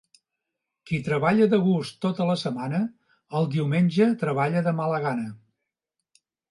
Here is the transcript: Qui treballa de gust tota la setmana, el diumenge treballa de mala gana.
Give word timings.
Qui 0.91 0.97
treballa 1.07 1.47
de 1.51 1.59
gust 1.67 1.99
tota 2.07 2.27
la 2.31 2.37
setmana, 2.45 2.81
el 3.41 3.49
diumenge 3.59 4.11
treballa 4.25 4.69
de 4.71 4.79
mala 4.83 5.03
gana. 5.09 5.33